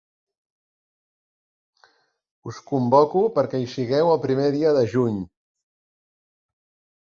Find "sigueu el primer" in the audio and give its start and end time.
3.77-4.51